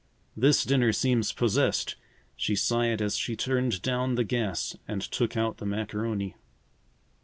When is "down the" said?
3.83-4.23